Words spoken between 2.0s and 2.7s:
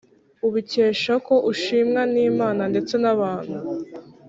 n’Imana